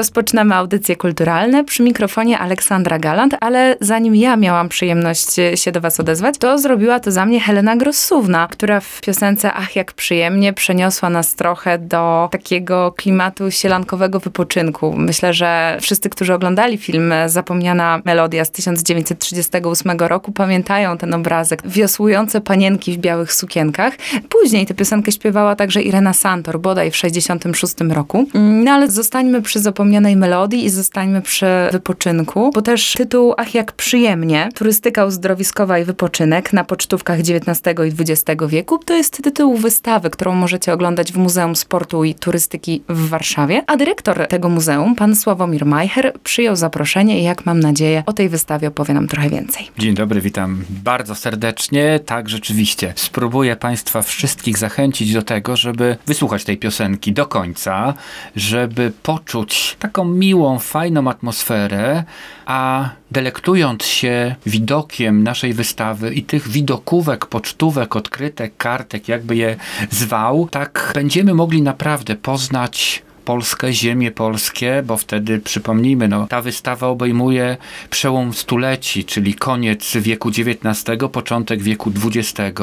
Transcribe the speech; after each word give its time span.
Rozpoczynamy 0.00 0.54
audycje 0.54 0.96
kulturalne 0.96 1.64
przy 1.64 1.82
mikrofonie 1.82 2.38
Aleksandra 2.38 2.98
Galant, 2.98 3.36
ale 3.40 3.76
zanim 3.80 4.14
ja 4.14 4.36
miałam 4.36 4.68
przyjemność 4.68 5.38
e, 5.38 5.56
się 5.56 5.72
do 5.72 5.80
Was 5.80 6.00
odezwać, 6.00 6.34
to 6.38 6.58
zrobiła 6.58 7.00
to 7.00 7.10
za 7.10 7.26
mnie 7.26 7.40
Helena 7.40 7.76
Grossówna, 7.76 8.48
która 8.50 8.80
w 8.80 9.00
piosence 9.00 9.52
Ach 9.52 9.76
jak 9.76 9.92
przyjemnie 9.92 10.52
przeniosła 10.52 11.10
nas 11.10 11.34
trochę 11.34 11.78
do 11.78 12.28
takiego 12.32 12.92
klimatu 12.96 13.50
sielankowego 13.50 14.20
wypoczynku. 14.20 14.94
Myślę, 14.96 15.34
że 15.34 15.78
wszyscy, 15.80 16.10
którzy 16.10 16.34
oglądali 16.34 16.78
film 16.78 17.12
Zapomniana 17.26 18.00
Melodia 18.04 18.44
z 18.44 18.50
1938 18.50 19.98
roku 19.98 20.32
pamiętają 20.32 20.98
ten 20.98 21.14
obrazek. 21.14 21.62
Wiosłujące 21.64 22.40
panienki 22.40 22.92
w 22.92 22.98
białych 22.98 23.32
sukienkach. 23.32 23.94
Później 24.28 24.66
tę 24.66 24.74
piosenkę 24.74 25.12
śpiewała 25.12 25.56
także 25.56 25.82
Irena 25.82 26.12
Santor, 26.12 26.60
bodaj 26.60 26.90
w 26.90 26.96
66 26.96 27.74
roku. 27.90 28.26
No 28.34 28.72
ale 28.72 28.90
zostańmy 28.90 29.42
przy 29.42 29.60
zapomnianej 29.60 29.89
melodii 29.98 30.64
i 30.64 30.70
zostańmy 30.70 31.22
przy 31.22 31.46
wypoczynku, 31.72 32.50
bo 32.54 32.62
też 32.62 32.92
tytuł 32.92 33.34
Ach 33.36 33.54
jak 33.54 33.72
przyjemnie, 33.72 34.48
turystyka 34.54 35.04
uzdrowiskowa 35.04 35.78
i 35.78 35.84
wypoczynek 35.84 36.52
na 36.52 36.64
pocztówkach 36.64 37.18
XIX 37.18 37.60
i 37.88 38.02
XX 38.02 38.42
wieku, 38.48 38.78
to 38.78 38.94
jest 38.94 39.22
tytuł 39.22 39.56
wystawy, 39.56 40.10
którą 40.10 40.34
możecie 40.34 40.72
oglądać 40.72 41.12
w 41.12 41.16
Muzeum 41.16 41.56
Sportu 41.56 42.04
i 42.04 42.14
Turystyki 42.14 42.82
w 42.88 43.08
Warszawie, 43.08 43.62
a 43.66 43.76
dyrektor 43.76 44.26
tego 44.28 44.48
muzeum, 44.48 44.94
pan 44.94 45.16
Sławomir 45.16 45.66
Majcher, 45.66 46.12
przyjął 46.24 46.56
zaproszenie 46.56 47.20
i 47.20 47.22
jak 47.22 47.46
mam 47.46 47.60
nadzieję, 47.60 48.02
o 48.06 48.12
tej 48.12 48.28
wystawie 48.28 48.68
opowie 48.68 48.94
nam 48.94 49.08
trochę 49.08 49.30
więcej. 49.30 49.70
Dzień 49.78 49.94
dobry, 49.94 50.20
witam 50.20 50.64
bardzo 50.70 51.14
serdecznie. 51.14 52.00
Tak, 52.06 52.28
rzeczywiście. 52.28 52.92
Spróbuję 52.96 53.56
Państwa 53.56 54.02
wszystkich 54.02 54.58
zachęcić 54.58 55.12
do 55.12 55.22
tego, 55.22 55.56
żeby 55.56 55.96
wysłuchać 56.06 56.44
tej 56.44 56.56
piosenki 56.56 57.12
do 57.12 57.26
końca, 57.26 57.94
żeby 58.36 58.92
poczuć 59.02 59.76
taką 59.80 60.04
miłą, 60.04 60.58
fajną 60.58 61.10
atmosferę, 61.10 62.04
a 62.46 62.88
delektując 63.10 63.84
się 63.84 64.34
widokiem 64.46 65.22
naszej 65.22 65.54
wystawy 65.54 66.14
i 66.14 66.22
tych 66.22 66.48
widokówek, 66.48 67.26
pocztówek, 67.26 67.96
odkrytek, 67.96 68.56
kartek, 68.56 69.08
jakby 69.08 69.36
je 69.36 69.56
zwał, 69.90 70.48
tak 70.48 70.92
będziemy 70.94 71.34
mogli 71.34 71.62
naprawdę 71.62 72.16
poznać 72.16 73.02
Polskę, 73.24 73.72
ziemię 73.72 74.10
polskie, 74.10 74.82
bo 74.86 74.96
wtedy 74.96 75.38
przypomnijmy, 75.38 76.08
no, 76.08 76.26
ta 76.26 76.42
wystawa 76.42 76.86
obejmuje 76.86 77.56
przełom 77.90 78.32
stuleci, 78.32 79.04
czyli 79.04 79.34
koniec 79.34 79.96
wieku 79.96 80.28
XIX, 80.28 80.82
początek 81.12 81.62
wieku 81.62 81.92
XX. 82.04 82.60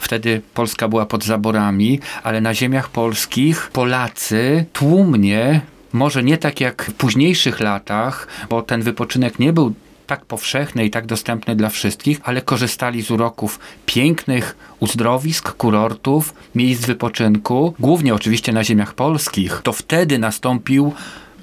Wtedy 0.00 0.42
Polska 0.54 0.88
była 0.88 1.06
pod 1.06 1.24
zaborami, 1.24 2.00
ale 2.22 2.40
na 2.40 2.54
ziemiach 2.54 2.88
polskich 2.88 3.70
Polacy 3.72 4.64
tłumnie 4.72 5.60
może 5.96 6.22
nie 6.22 6.38
tak 6.38 6.60
jak 6.60 6.82
w 6.82 6.94
późniejszych 6.94 7.60
latach, 7.60 8.28
bo 8.50 8.62
ten 8.62 8.82
wypoczynek 8.82 9.38
nie 9.38 9.52
był 9.52 9.74
tak 10.06 10.24
powszechny 10.24 10.84
i 10.84 10.90
tak 10.90 11.06
dostępny 11.06 11.56
dla 11.56 11.68
wszystkich, 11.68 12.20
ale 12.22 12.42
korzystali 12.42 13.02
z 13.02 13.10
uroków 13.10 13.58
pięknych 13.86 14.56
uzdrowisk, 14.80 15.52
kurortów, 15.52 16.34
miejsc 16.54 16.86
wypoczynku, 16.86 17.74
głównie 17.78 18.14
oczywiście 18.14 18.52
na 18.52 18.64
ziemiach 18.64 18.94
polskich. 18.94 19.60
To 19.62 19.72
wtedy 19.72 20.18
nastąpił 20.18 20.92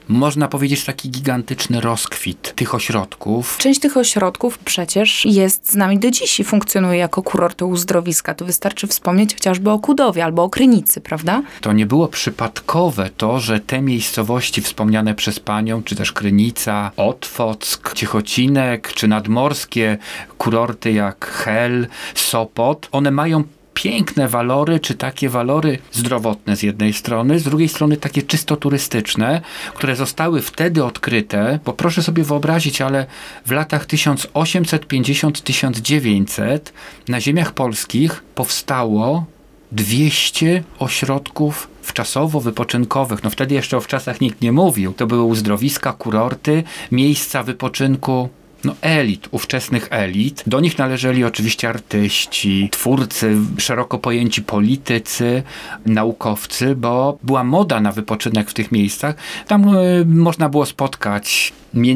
można 0.07 0.47
powiedzieć, 0.47 0.85
taki 0.85 1.09
gigantyczny 1.09 1.81
rozkwit 1.81 2.53
tych 2.55 2.75
ośrodków. 2.75 3.57
Część 3.57 3.79
tych 3.79 3.97
ośrodków 3.97 4.57
przecież 4.57 5.25
jest 5.25 5.71
z 5.71 5.75
nami 5.75 5.99
do 5.99 6.11
dziś 6.11 6.39
i 6.39 6.43
funkcjonuje 6.43 6.99
jako 6.99 7.23
kurorty 7.23 7.65
uzdrowiska. 7.65 8.33
Tu 8.33 8.45
wystarczy 8.45 8.87
wspomnieć 8.87 9.33
chociażby 9.33 9.71
o 9.71 9.79
Kudowie 9.79 10.23
albo 10.25 10.43
o 10.43 10.49
Krynicy, 10.49 11.01
prawda? 11.01 11.41
To 11.61 11.73
nie 11.73 11.85
było 11.85 12.07
przypadkowe 12.07 13.09
to, 13.17 13.39
że 13.39 13.59
te 13.59 13.81
miejscowości 13.81 14.61
wspomniane 14.61 15.15
przez 15.15 15.39
panią, 15.39 15.83
czy 15.83 15.95
też 15.95 16.11
Krynica, 16.11 16.91
Otwock, 16.97 17.93
Ciechocinek, 17.93 18.93
czy 18.93 19.07
nadmorskie 19.07 19.97
kurorty 20.37 20.91
jak 20.91 21.25
Hel, 21.25 21.87
Sopot, 22.15 22.89
one 22.91 23.11
mają 23.11 23.43
piękne 23.73 24.27
walory, 24.27 24.79
czy 24.79 24.95
takie 24.95 25.29
walory 25.29 25.77
zdrowotne 25.91 26.55
z 26.55 26.63
jednej 26.63 26.93
strony, 26.93 27.39
z 27.39 27.43
drugiej 27.43 27.69
strony 27.69 27.97
takie 27.97 28.21
czysto 28.21 28.55
turystyczne, 28.55 29.41
które 29.73 29.95
zostały 29.95 30.41
wtedy 30.41 30.83
odkryte, 30.83 31.59
bo 31.65 31.73
proszę 31.73 32.03
sobie 32.03 32.23
wyobrazić, 32.23 32.81
ale 32.81 33.05
w 33.45 33.51
latach 33.51 33.85
1850-1900 33.85 36.59
na 37.07 37.21
ziemiach 37.21 37.51
polskich 37.51 38.23
powstało 38.35 39.25
200 39.71 40.63
ośrodków 40.79 41.67
wczasowo-wypoczynkowych. 41.83 43.23
No 43.23 43.29
wtedy 43.29 43.55
jeszcze 43.55 43.77
o 43.77 43.81
wczasach 43.81 44.21
nikt 44.21 44.41
nie 44.41 44.51
mówił. 44.51 44.93
To 44.93 45.07
były 45.07 45.23
uzdrowiska, 45.23 45.93
kurorty, 45.93 46.63
miejsca 46.91 47.43
wypoczynku 47.43 48.29
no, 48.63 48.75
elit, 48.81 49.27
ówczesnych 49.31 49.87
elit. 49.91 50.43
Do 50.47 50.59
nich 50.59 50.77
należeli 50.77 51.23
oczywiście 51.23 51.69
artyści, 51.69 52.69
twórcy, 52.71 53.37
szeroko 53.57 53.99
pojęci 53.99 54.41
politycy, 54.41 55.43
naukowcy, 55.85 56.75
bo 56.75 57.17
była 57.23 57.43
moda 57.43 57.81
na 57.81 57.91
wypoczynek 57.91 58.49
w 58.49 58.53
tych 58.53 58.71
miejscach. 58.71 59.15
Tam 59.47 59.75
y, 59.75 60.05
można 60.05 60.49
było 60.49 60.65
spotkać 60.65 61.53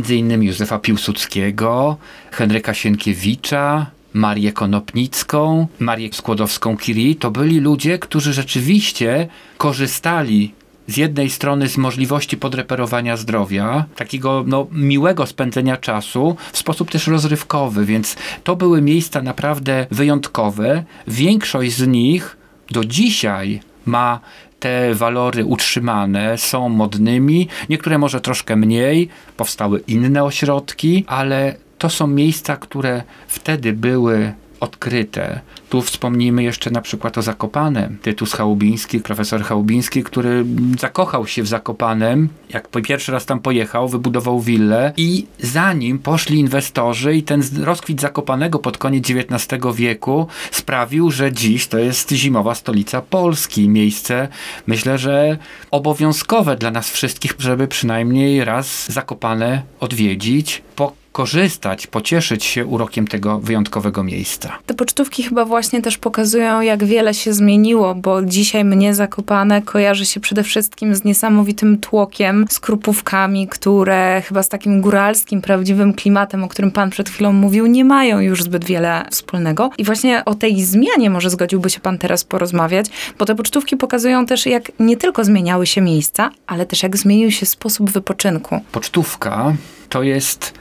innymi 0.10 0.48
Józefa 0.48 0.80
Piłsudskiego, 0.80 1.98
Henryka 2.32 2.74
Sienkiewicza, 2.74 3.86
Marię 4.14 4.54
Konopnicką, 4.54 5.68
Marię 5.80 6.10
Skłodowską-Curie. 6.10 7.16
To 7.16 7.32
byli 7.32 7.60
ludzie, 7.60 8.00
którzy 8.00 8.34
rzeczywiście 8.34 9.28
korzystali 9.58 10.52
z 10.88 10.98
jednej 10.98 11.30
strony 11.30 11.70
z 11.70 11.78
możliwości 11.78 12.38
podreperowania 12.38 13.18
zdrowia, 13.18 13.86
takiego 13.96 14.44
no, 14.48 14.68
miłego 14.72 15.26
spędzenia 15.26 15.78
czasu, 15.78 16.36
w 16.52 16.58
sposób 16.58 16.92
też 16.92 17.08
rozrywkowy, 17.08 17.86
więc 17.86 18.16
to 18.44 18.56
były 18.56 18.82
miejsca 18.82 19.22
naprawdę 19.22 19.88
wyjątkowe. 19.92 20.84
Większość 21.08 21.74
z 21.74 21.88
nich 21.88 22.38
do 22.72 22.86
dzisiaj 22.86 23.60
ma 23.86 24.20
te 24.60 24.96
walory 24.96 25.46
utrzymane, 25.46 26.38
są 26.38 26.70
modnymi, 26.70 27.48
niektóre 27.70 27.98
może 27.98 28.22
troszkę 28.22 28.56
mniej, 28.56 29.10
powstały 29.38 29.84
inne 29.88 30.24
ośrodki, 30.24 31.04
ale 31.08 31.56
to 31.78 31.90
są 31.90 32.08
miejsca, 32.08 32.58
które 32.58 33.04
wtedy 33.28 33.74
były 33.74 34.34
odkryte. 34.60 35.40
Tu 35.70 35.82
wspomnijmy 35.82 36.44
jeszcze 36.44 36.72
na 36.72 36.82
przykład 36.82 37.18
o 37.18 37.22
Zakopanem. 37.22 37.98
Tytus 38.02 38.34
Chałubiński, 38.34 39.00
profesor 39.00 39.44
Chałubiński, 39.44 40.04
który 40.04 40.46
zakochał 40.80 41.28
się 41.28 41.44
w 41.44 41.48
Zakopanem, 41.48 42.30
jak 42.50 42.68
pierwszy 42.84 43.12
raz 43.12 43.26
tam 43.26 43.40
pojechał, 43.40 43.90
wybudował 43.90 44.42
willę 44.42 44.94
i 44.98 45.26
zanim 45.40 46.00
poszli 46.00 46.40
inwestorzy 46.40 47.16
i 47.16 47.24
ten 47.24 47.44
rozkwit 47.64 48.02
Zakopanego 48.02 48.60
pod 48.60 48.78
koniec 48.78 49.10
XIX 49.10 49.64
wieku 49.76 50.28
sprawił, 50.52 51.12
że 51.12 51.32
dziś 51.32 51.68
to 51.68 51.78
jest 51.78 52.12
zimowa 52.12 52.56
stolica 52.56 53.02
Polski. 53.02 53.70
Miejsce, 53.70 54.28
myślę, 54.68 54.98
że 54.98 55.38
obowiązkowe 55.72 56.56
dla 56.56 56.72
nas 56.72 56.90
wszystkich, 56.90 57.36
żeby 57.40 57.68
przynajmniej 57.68 58.46
raz 58.46 58.92
Zakopane 58.92 59.62
odwiedzić, 59.80 60.62
po 60.76 61.07
korzystać, 61.18 61.88
pocieszyć 61.88 62.46
się 62.46 62.66
urokiem 62.66 63.08
tego 63.08 63.40
wyjątkowego 63.40 64.04
miejsca. 64.04 64.58
Te 64.66 64.74
pocztówki 64.74 65.24
chyba 65.24 65.46
właśnie 65.46 65.82
też 65.82 65.98
pokazują, 65.98 66.62
jak 66.62 66.84
wiele 66.84 67.14
się 67.14 67.34
zmieniło, 67.34 67.96
bo 67.96 68.22
dzisiaj 68.22 68.66
mnie 68.66 68.96
Zakopane 68.96 69.62
kojarzy 69.62 70.06
się 70.06 70.20
przede 70.20 70.44
wszystkim 70.44 70.96
z 70.96 71.04
niesamowitym 71.04 71.78
tłokiem, 71.78 72.46
z 72.50 72.60
krupówkami, 72.60 73.48
które 73.48 74.22
chyba 74.26 74.44
z 74.44 74.50
takim 74.50 74.82
góralskim, 74.82 75.42
prawdziwym 75.42 75.94
klimatem, 75.94 76.44
o 76.44 76.48
którym 76.48 76.72
pan 76.72 76.90
przed 76.90 77.10
chwilą 77.10 77.34
mówił, 77.34 77.66
nie 77.66 77.86
mają 77.86 78.20
już 78.20 78.44
zbyt 78.44 78.66
wiele 78.66 79.06
wspólnego. 79.12 79.70
I 79.78 79.84
właśnie 79.84 80.26
o 80.26 80.36
tej 80.36 80.64
zmianie 80.64 81.10
może 81.10 81.30
zgodziłby 81.30 81.70
się 81.70 81.80
pan 81.80 81.98
teraz 81.98 82.24
porozmawiać, 82.24 82.86
bo 83.20 83.26
te 83.26 83.36
pocztówki 83.36 83.78
pokazują 83.78 84.26
też, 84.26 84.46
jak 84.46 84.72
nie 84.80 84.98
tylko 84.98 85.24
zmieniały 85.24 85.68
się 85.68 85.82
miejsca, 85.82 86.32
ale 86.48 86.66
też 86.66 86.84
jak 86.84 86.98
zmienił 86.98 87.32
się 87.32 87.46
sposób 87.46 87.92
wypoczynku. 87.92 88.60
Pocztówka 88.72 89.54
to 89.90 90.04
jest 90.04 90.54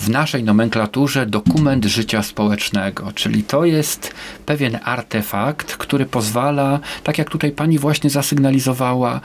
w 0.00 0.08
naszej 0.08 0.44
nomenklaturze 0.44 1.26
dokument 1.26 1.84
życia 1.84 2.22
społecznego, 2.22 3.12
czyli 3.14 3.42
to 3.42 3.64
jest 3.64 4.14
pewien 4.46 4.78
artefakt, 4.84 5.76
który 5.76 6.06
pozwala, 6.06 6.80
tak 7.04 7.18
jak 7.18 7.30
tutaj 7.30 7.50
pani 7.50 7.78
właśnie 7.78 8.10
zasygnalizowała, 8.10 9.20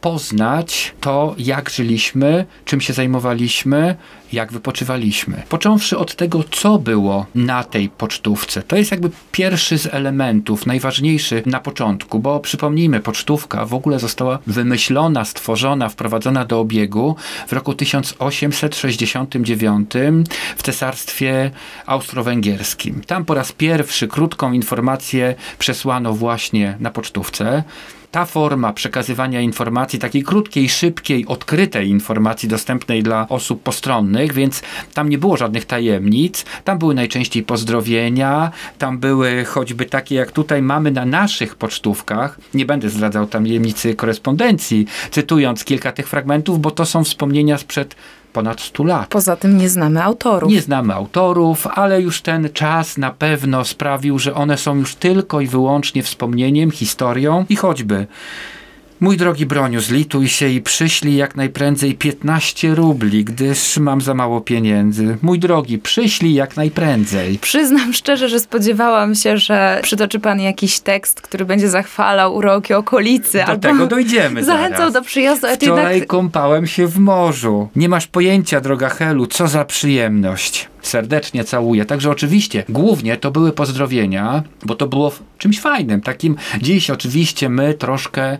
poznać 0.00 0.94
to, 1.00 1.34
jak 1.38 1.70
żyliśmy, 1.70 2.46
czym 2.64 2.80
się 2.80 2.92
zajmowaliśmy, 2.92 3.96
jak 4.32 4.52
wypoczywaliśmy. 4.52 5.42
Począwszy 5.48 5.98
od 5.98 6.16
tego, 6.16 6.44
co 6.50 6.78
było 6.78 7.26
na 7.34 7.64
tej 7.64 7.88
pocztówce. 7.88 8.62
To 8.62 8.76
jest 8.76 8.90
jakby 8.90 9.10
pierwszy 9.32 9.78
z 9.78 9.94
elementów, 9.94 10.66
najważniejszy 10.66 11.42
na 11.46 11.60
początku, 11.60 12.18
bo 12.18 12.40
przypomnijmy, 12.40 13.00
pocztówka 13.00 13.66
w 13.66 13.74
ogóle 13.74 13.98
została 13.98 14.38
wymyślona, 14.46 15.24
stworzona, 15.24 15.88
wprowadzona 15.88 16.44
do 16.44 16.60
obiegu 16.60 17.16
w 17.48 17.52
roku 17.52 17.74
1869 17.74 19.90
w 20.56 20.62
Cesarstwie 20.62 21.50
Austro-Węgierskim. 21.86 23.00
Tam 23.06 23.24
po 23.24 23.34
raz 23.34 23.52
pierwszy 23.52 24.08
krótką 24.08 24.52
informację 24.52 25.34
przesłano 25.58 26.12
właśnie 26.12 26.76
na 26.80 26.90
pocztówce 26.90 27.62
ta 28.10 28.24
forma 28.24 28.72
przekazywania 28.72 29.40
informacji, 29.40 29.98
takiej 29.98 30.22
krótkiej, 30.22 30.68
szybkiej, 30.68 31.26
odkrytej 31.26 31.88
informacji 31.88 32.48
dostępnej 32.48 33.02
dla 33.02 33.28
osób 33.28 33.62
postronnych, 33.62 34.32
więc 34.32 34.62
tam 34.94 35.08
nie 35.08 35.18
było 35.18 35.36
żadnych 35.36 35.64
tajemnic. 35.64 36.44
Tam 36.64 36.78
były 36.78 36.94
najczęściej 36.94 37.42
pozdrowienia, 37.42 38.50
tam 38.78 38.98
były 38.98 39.44
choćby 39.44 39.84
takie, 39.84 40.14
jak 40.14 40.30
tutaj 40.32 40.62
mamy 40.62 40.90
na 40.90 41.04
naszych 41.04 41.56
pocztówkach. 41.56 42.38
Nie 42.54 42.66
będę 42.66 42.90
zdradzał 42.90 43.26
tajemnicy 43.26 43.94
korespondencji, 43.94 44.86
cytując 45.10 45.64
kilka 45.64 45.92
tych 45.92 46.08
fragmentów, 46.08 46.60
bo 46.60 46.70
to 46.70 46.86
są 46.86 47.04
wspomnienia 47.04 47.58
sprzed 47.58 47.96
ponad 48.32 48.60
100 48.60 48.84
lat. 48.84 49.08
Poza 49.08 49.36
tym 49.36 49.58
nie 49.58 49.68
znamy 49.68 50.02
autorów. 50.02 50.52
Nie 50.52 50.60
znamy 50.60 50.94
autorów, 50.94 51.66
ale 51.66 52.02
już 52.02 52.22
ten 52.22 52.48
czas 52.52 52.98
na 52.98 53.10
pewno 53.10 53.64
sprawił, 53.64 54.18
że 54.18 54.34
one 54.34 54.58
są 54.58 54.76
już 54.76 54.94
tylko 54.94 55.40
i 55.40 55.46
wyłącznie 55.46 56.02
wspomnieniem, 56.02 56.70
historią 56.70 57.44
i 57.48 57.56
choćby 57.56 58.06
Mój 59.00 59.16
drogi 59.16 59.46
Broniu, 59.46 59.80
zlituj 59.80 60.28
się 60.28 60.48
i 60.48 60.60
przyślij 60.62 61.16
jak 61.16 61.36
najprędzej 61.36 61.94
15 61.94 62.74
rubli, 62.74 63.24
gdyż 63.24 63.76
mam 63.76 64.00
za 64.00 64.14
mało 64.14 64.40
pieniędzy. 64.40 65.18
Mój 65.22 65.38
drogi, 65.38 65.78
przyślij 65.78 66.34
jak 66.34 66.56
najprędzej. 66.56 67.38
Przyznam 67.38 67.92
szczerze, 67.92 68.28
że 68.28 68.40
spodziewałam 68.40 69.14
się, 69.14 69.38
że 69.38 69.80
przytoczy 69.82 70.20
pan 70.20 70.40
jakiś 70.40 70.80
tekst, 70.80 71.20
który 71.20 71.44
będzie 71.44 71.68
zachwalał 71.68 72.36
uroki 72.36 72.74
okolicy. 72.74 73.38
Do 73.38 73.44
albo 73.44 73.68
tego 73.68 73.86
dojdziemy 73.86 74.44
Zachęcał 74.44 74.78
zaraz. 74.78 74.92
do 74.92 75.02
przyjazdu, 75.02 75.46
a 75.46 75.56
Wczoraj 75.56 75.94
jednak... 75.94 76.08
kąpałem 76.08 76.66
się 76.66 76.86
w 76.86 76.98
morzu. 76.98 77.68
Nie 77.76 77.88
masz 77.88 78.06
pojęcia, 78.06 78.60
droga 78.60 78.88
Helu, 78.88 79.26
co 79.26 79.48
za 79.48 79.64
przyjemność. 79.64 80.68
Serdecznie 80.82 81.44
całuję. 81.44 81.84
Także 81.84 82.10
oczywiście, 82.10 82.64
głównie 82.68 83.16
to 83.16 83.30
były 83.30 83.52
pozdrowienia, 83.52 84.42
bo 84.64 84.74
to 84.74 84.86
było 84.86 85.12
czymś 85.38 85.60
fajnym. 85.60 86.00
Takim 86.00 86.36
dziś 86.60 86.90
oczywiście 86.90 87.48
my 87.48 87.74
troszkę 87.74 88.38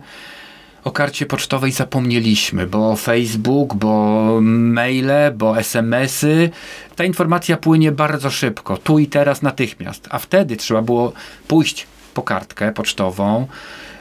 o 0.83 0.91
karcie 0.91 1.25
pocztowej 1.25 1.71
zapomnieliśmy, 1.71 2.67
bo 2.67 2.95
Facebook, 2.95 3.73
bo 3.73 4.39
maile, 4.41 5.31
bo 5.35 5.59
SMS-y. 5.59 6.49
Ta 6.95 7.03
informacja 7.03 7.57
płynie 7.57 7.91
bardzo 7.91 8.29
szybko, 8.29 8.77
tu 8.77 8.99
i 8.99 9.07
teraz 9.07 9.41
natychmiast. 9.41 10.07
A 10.09 10.19
wtedy 10.19 10.57
trzeba 10.57 10.81
było 10.81 11.13
pójść 11.47 11.87
po 12.13 12.21
kartkę 12.21 12.71
pocztową, 12.71 13.47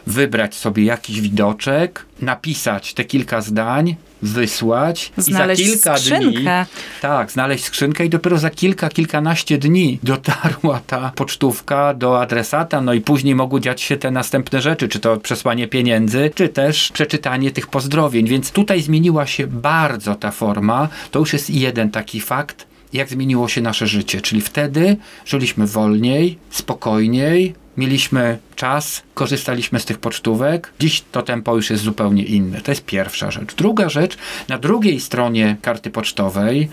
wybrać 0.09 0.55
sobie 0.55 0.85
jakiś 0.85 1.21
widoczek, 1.21 2.07
napisać 2.21 2.95
te 2.95 3.05
kilka 3.05 3.41
zdań, 3.41 3.97
wysłać 4.23 5.13
Znaleźć 5.17 5.63
i 5.63 5.67
za 5.67 5.73
kilka 5.73 5.95
dni 5.95 6.03
skrzynkę. 6.03 6.67
tak, 7.01 7.33
znaleźć 7.33 7.65
skrzynkę 7.65 8.07
i 8.07 8.09
dopiero 8.09 8.39
za 8.39 8.51
kilka, 8.51 8.89
kilkanaście 8.89 9.59
dni 9.59 9.99
dotarła 10.03 10.81
ta 10.87 11.13
pocztówka 11.15 11.95
do 11.95 12.21
adresata, 12.21 12.81
no 12.81 12.95
i 12.95 13.01
później 13.01 13.35
mogły 13.35 13.61
dziać 13.61 13.81
się 13.83 13.97
te 13.97 14.11
następne 14.11 14.63
rzeczy, 14.63 14.89
czy 14.89 15.01
to 15.01 15.17
przesłanie 15.17 15.69
pieniędzy, 15.69 16.31
czy 16.35 16.49
też 16.49 16.91
przeczytanie 16.93 17.51
tych 17.51 17.67
pozdrowień, 17.67 18.29
więc 18.29 18.51
tutaj 18.51 18.83
zmieniła 18.83 19.27
się 19.27 19.47
bardzo 19.47 20.15
ta 20.15 20.31
forma, 20.31 20.89
to 21.11 21.19
już 21.19 21.33
jest 21.33 21.51
jeden 21.51 21.91
taki 21.91 22.21
fakt, 22.21 22.67
jak 22.93 23.09
zmieniło 23.09 23.49
się 23.49 23.61
nasze 23.61 23.87
życie, 23.87 24.21
czyli 24.21 24.41
wtedy 24.41 24.97
żyliśmy 25.27 25.67
wolniej, 25.67 26.39
spokojniej, 26.51 27.55
mieliśmy 27.79 28.39
czas, 28.57 29.03
korzystaliśmy 29.15 29.81
z 29.81 29.85
tych 29.85 29.99
pocztówek. 29.99 30.73
Dziś 30.81 31.05
to 31.13 31.23
tempo 31.23 31.57
już 31.57 31.71
jest 31.71 31.83
zupełnie 31.83 32.23
inne. 32.23 32.61
To 32.61 32.71
jest 32.71 32.85
pierwsza 32.85 33.31
rzecz. 33.31 33.55
Druga 33.55 33.89
rzecz, 33.89 34.17
na 34.49 34.59
drugiej 34.59 35.01
stronie 35.01 35.57
karty 35.63 35.91
pocztowej 35.91 36.69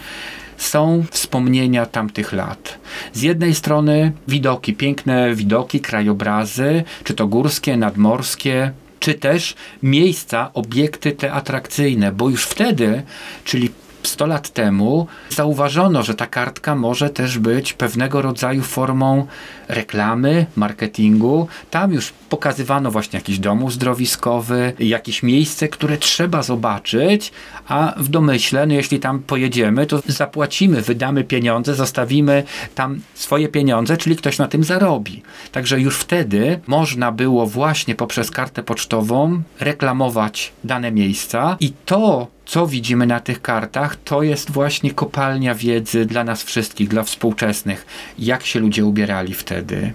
są 0.57 1.04
wspomnienia 1.12 1.86
tamtych 1.86 2.34
lat. 2.34 2.78
Z 3.13 3.22
jednej 3.22 3.56
strony 3.56 4.12
widoki, 4.28 4.74
piękne 4.74 5.36
widoki, 5.36 5.80
krajobrazy, 5.80 6.84
czy 7.04 7.13
to 7.13 7.28
górskie, 7.28 7.78
nadmorskie, 7.78 8.72
czy 9.00 9.13
też 9.13 9.56
miejsca, 9.84 10.54
obiekty 10.54 11.12
te 11.12 11.34
atrakcyjne, 11.34 12.12
bo 12.12 12.30
już 12.30 12.46
wtedy, 12.46 13.04
czyli 13.44 13.69
100 14.07 14.25
lat 14.25 14.50
temu 14.50 15.07
zauważono, 15.30 16.04
że 16.04 16.13
ta 16.13 16.28
kartka 16.28 16.75
może 16.75 17.10
też 17.10 17.40
być 17.40 17.74
pewnego 17.74 18.22
rodzaju 18.22 18.63
formą 18.63 19.28
reklamy, 19.68 20.46
marketingu. 20.56 21.48
Tam 21.72 21.94
już 21.94 22.13
pokazywano 22.30 22.92
właśnie 22.92 23.19
jakiś 23.19 23.40
dom 23.40 23.63
uzdrowiskowy, 23.63 24.74
jakieś 24.80 25.24
miejsce, 25.24 25.68
które 25.68 25.98
trzeba 25.98 26.44
zobaczyć, 26.44 27.31
a 27.68 27.94
w 27.98 28.10
domyśle, 28.10 28.66
no 28.66 28.74
jeśli 28.74 29.00
tam 29.00 29.19
pojedziemy, 29.19 29.86
to 29.86 30.02
zapłacimy, 30.08 30.81
wydamy 30.81 31.24
pieniądze, 31.24 31.75
zostawimy 31.75 32.44
tam 32.75 33.00
swoje 33.13 33.48
pieniądze, 33.48 33.98
czyli 33.98 34.16
ktoś 34.16 34.38
na 34.38 34.48
tym 34.48 34.63
zarobi. 34.63 35.22
Także 35.51 35.80
już 35.80 35.98
wtedy 35.98 36.60
można 36.68 37.12
było 37.12 37.48
właśnie 37.48 37.96
poprzez 37.96 38.31
kartę 38.31 38.63
pocztową 38.63 39.42
reklamować 39.60 40.54
dane 40.63 40.92
miejsca 40.92 41.58
i 41.60 41.74
to 41.86 42.28
co 42.46 42.68
widzimy 42.68 43.08
na 43.08 43.20
tych 43.20 43.42
kartach, 43.42 43.96
to 44.04 44.24
jest 44.24 44.52
właśnie 44.52 44.92
kopalnia 44.92 45.56
wiedzy 45.56 46.06
dla 46.06 46.24
nas 46.24 46.44
wszystkich, 46.44 46.88
dla 46.88 47.04
współczesnych. 47.04 47.86
Jak 48.20 48.46
się 48.46 48.60
ludzie 48.60 48.86
ubierali 48.86 49.34
wtedy, 49.34 49.94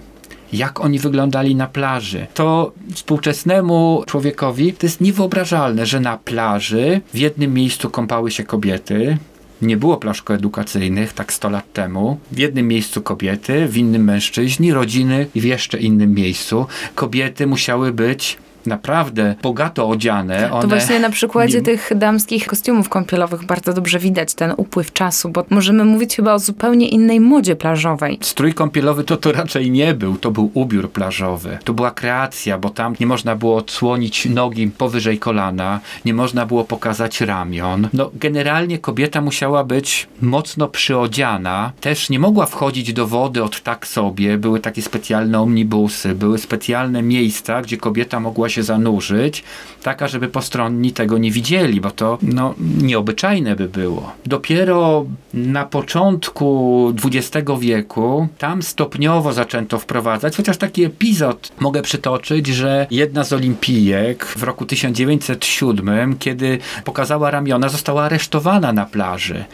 jak 0.53 0.79
oni 0.79 0.99
wyglądali 0.99 1.55
na 1.55 1.67
plaży. 1.67 2.27
To 2.33 2.73
współczesnemu 2.93 4.03
człowiekowi 4.07 4.73
to 4.73 4.85
jest 4.85 5.01
niewyobrażalne, 5.01 5.85
że 5.85 5.99
na 5.99 6.17
plaży 6.17 7.01
w 7.13 7.17
jednym 7.17 7.53
miejscu 7.53 7.89
kąpały 7.89 8.31
się 8.31 8.43
kobiety. 8.43 9.17
Nie 9.61 9.77
było 9.77 9.97
plaż 9.97 10.21
koedukacyjnych 10.21 11.13
tak 11.13 11.33
100 11.33 11.49
lat 11.49 11.73
temu. 11.73 12.19
W 12.31 12.37
jednym 12.37 12.67
miejscu 12.67 13.01
kobiety, 13.01 13.67
w 13.67 13.77
innym 13.77 14.03
mężczyźni, 14.03 14.73
rodziny 14.73 15.27
i 15.35 15.41
w 15.41 15.43
jeszcze 15.43 15.77
innym 15.77 16.13
miejscu. 16.13 16.65
Kobiety 16.95 17.47
musiały 17.47 17.93
być 17.93 18.37
naprawdę 18.65 19.35
bogato 19.41 19.89
odziane. 19.89 20.51
One 20.51 20.61
To 20.61 20.67
właśnie 20.67 20.99
na 20.99 21.09
przykładzie 21.09 21.57
nie- 21.57 21.63
tych 21.63 21.91
damskich 21.95 22.47
kostiumów 22.47 22.89
kąpielowych 22.89 23.43
bardzo 23.43 23.73
dobrze 23.73 23.99
widać 23.99 24.33
ten 24.33 24.53
upływ 24.57 24.93
czasu, 24.93 25.29
bo 25.29 25.45
możemy 25.49 25.85
mówić 25.85 26.15
chyba 26.15 26.33
o 26.33 26.39
zupełnie 26.39 26.87
innej 26.87 27.19
modzie 27.19 27.55
plażowej. 27.55 28.17
Strój 28.21 28.53
kąpielowy 28.53 29.03
to 29.03 29.17
to 29.17 29.31
raczej 29.31 29.71
nie 29.71 29.93
był, 29.93 30.17
to 30.17 30.31
był 30.31 30.51
ubiór 30.53 30.91
plażowy. 30.91 31.57
To 31.63 31.73
była 31.73 31.91
kreacja, 31.91 32.57
bo 32.57 32.69
tam 32.69 32.95
nie 32.99 33.05
można 33.05 33.35
było 33.35 33.55
odsłonić 33.55 34.25
nogi 34.25 34.67
powyżej 34.67 35.19
kolana, 35.19 35.79
nie 36.05 36.13
można 36.13 36.45
było 36.45 36.63
pokazać 36.63 37.21
ramion. 37.21 37.87
No 37.93 38.11
generalnie 38.13 38.79
kobieta 38.79 39.21
musiała 39.21 39.63
być 39.63 40.07
mocno 40.21 40.67
przyodziana, 40.67 41.71
też 41.81 42.09
nie 42.09 42.19
mogła 42.19 42.45
wchodzić 42.45 42.93
do 42.93 43.07
wody 43.07 43.43
od 43.43 43.61
tak 43.63 43.87
sobie, 43.87 44.37
były 44.37 44.59
takie 44.59 44.81
specjalne 44.81 45.41
omnibusy, 45.41 46.15
były 46.15 46.37
specjalne 46.37 47.01
miejsca, 47.01 47.61
gdzie 47.61 47.77
kobieta 47.77 48.19
mogła 48.19 48.49
się 48.51 48.63
zanurzyć, 48.63 49.43
taka, 49.83 50.07
żeby 50.07 50.27
postronni 50.27 50.91
tego 50.91 51.17
nie 51.17 51.31
widzieli, 51.31 51.81
bo 51.81 51.91
to 51.91 52.17
no, 52.21 52.53
nieobyczajne 52.81 53.55
by 53.55 53.69
było. 53.69 54.11
Dopiero 54.25 55.05
na 55.33 55.65
początku 55.65 56.93
XX 57.05 57.51
wieku 57.59 58.27
tam 58.37 58.63
stopniowo 58.63 59.33
zaczęto 59.33 59.79
wprowadzać, 59.79 60.37
chociaż 60.37 60.57
taki 60.57 60.83
epizod 60.83 61.51
mogę 61.59 61.81
przytoczyć, 61.81 62.47
że 62.47 62.87
jedna 62.91 63.23
z 63.23 63.33
olimpijek 63.33 64.25
w 64.25 64.43
roku 64.43 64.65
1907, 64.65 66.17
kiedy 66.17 66.59
pokazała 66.83 67.31
ramiona, 67.31 67.69
została 67.69 68.03
aresztowana 68.03 68.73
na 68.73 68.85
plaży. 68.85 69.45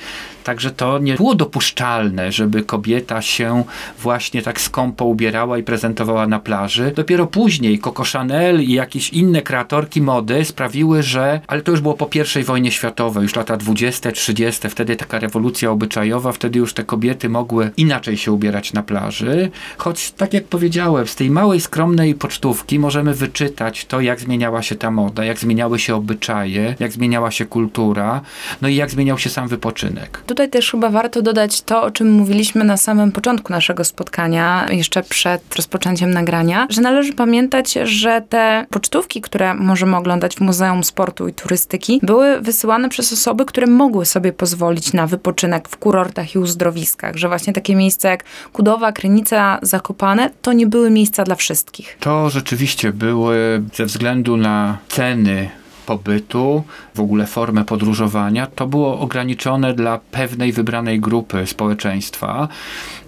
Także 0.47 0.71
to 0.71 0.99
nie 0.99 1.15
było 1.15 1.35
dopuszczalne, 1.35 2.31
żeby 2.31 2.63
kobieta 2.63 3.21
się 3.21 3.63
właśnie 3.99 4.41
tak 4.41 4.61
skąpo 4.61 5.05
ubierała 5.05 5.57
i 5.57 5.63
prezentowała 5.63 6.27
na 6.27 6.39
plaży. 6.39 6.91
Dopiero 6.95 7.27
później 7.27 7.79
Coco 7.79 8.03
Chanel 8.03 8.63
i 8.63 8.71
jakieś 8.87 9.09
inne 9.09 9.41
kreatorki 9.41 10.01
mody 10.01 10.45
sprawiły, 10.45 11.03
że, 11.03 11.41
ale 11.47 11.61
to 11.61 11.71
już 11.71 11.81
było 11.81 11.93
po 11.93 12.09
I 12.39 12.43
wojnie 12.43 12.71
światowej, 12.71 13.23
już 13.23 13.35
lata 13.35 13.57
20, 13.57 14.11
30, 14.11 14.69
wtedy 14.69 14.95
taka 14.95 15.19
rewolucja 15.19 15.71
obyczajowa, 15.71 16.31
wtedy 16.31 16.59
już 16.59 16.73
te 16.73 16.83
kobiety 16.83 17.29
mogły 17.29 17.71
inaczej 17.77 18.17
się 18.17 18.31
ubierać 18.31 18.73
na 18.73 18.83
plaży. 18.83 19.51
Choć 19.77 20.11
tak 20.11 20.33
jak 20.33 20.43
powiedziałem, 20.43 21.07
z 21.07 21.15
tej 21.15 21.29
małej, 21.29 21.61
skromnej 21.61 22.15
pocztówki 22.15 22.79
możemy 22.79 23.13
wyczytać 23.13 23.85
to, 23.85 24.01
jak 24.01 24.19
zmieniała 24.19 24.61
się 24.61 24.75
ta 24.75 24.91
moda, 24.91 25.25
jak 25.25 25.39
zmieniały 25.39 25.79
się 25.79 25.95
obyczaje, 25.95 26.75
jak 26.79 26.91
zmieniała 26.91 27.31
się 27.31 27.45
kultura, 27.45 28.21
no 28.61 28.67
i 28.67 28.75
jak 28.75 28.91
zmieniał 28.91 29.17
się 29.17 29.29
sam 29.29 29.47
wypoczynek. 29.47 30.23
Tutaj 30.25 30.49
też 30.49 30.71
chyba 30.71 30.89
warto 30.89 31.21
dodać 31.21 31.61
to, 31.61 31.83
o 31.83 31.91
czym 31.91 32.11
mówiliśmy 32.11 32.63
na 32.63 32.77
samym 32.77 33.11
początku 33.11 33.53
naszego 33.53 33.83
spotkania, 33.83 34.65
jeszcze 34.69 35.03
przed 35.03 35.55
rozpoczęciem 35.55 36.11
nagrania, 36.11 36.67
że 36.69 36.81
należy 36.81 37.13
pamiętać, 37.13 37.73
że 37.83 38.21
te 38.29 38.65
pocztówki, 38.77 39.21
które 39.21 39.53
możemy 39.53 39.97
oglądać 39.97 40.35
w 40.35 40.41
Muzeum 40.41 40.83
Sportu 40.83 41.27
i 41.27 41.33
Turystyki, 41.33 41.99
były 42.03 42.41
wysyłane 42.41 42.89
przez 42.89 43.13
osoby, 43.13 43.45
które 43.45 43.67
mogły 43.67 44.05
sobie 44.05 44.33
pozwolić 44.33 44.93
na 44.93 45.07
wypoczynek 45.07 45.69
w 45.69 45.77
kurortach 45.77 46.35
i 46.35 46.39
uzdrowiskach, 46.39 47.15
że 47.15 47.27
właśnie 47.27 47.53
takie 47.53 47.75
miejsca 47.75 48.09
jak 48.09 48.23
Kudowa, 48.53 48.91
Krynica, 48.91 49.59
Zakopane 49.61 50.29
to 50.41 50.53
nie 50.53 50.67
były 50.67 50.89
miejsca 50.89 51.23
dla 51.23 51.35
wszystkich. 51.35 51.97
To 51.99 52.29
rzeczywiście 52.29 52.93
były 52.93 53.63
ze 53.73 53.85
względu 53.85 54.37
na 54.37 54.77
ceny 54.87 55.49
pobytu, 55.87 56.63
w 56.95 56.99
ogóle 56.99 57.25
formę 57.27 57.65
podróżowania, 57.65 58.47
to 58.47 58.67
było 58.67 58.99
ograniczone 58.99 59.73
dla 59.73 59.99
pewnej 60.11 60.51
wybranej 60.51 60.99
grupy 60.99 61.47
społeczeństwa. 61.47 62.47